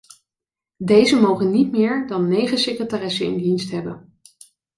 [0.77, 4.13] Deze mogen niet meer dan negen secretaressen in dienst hebben.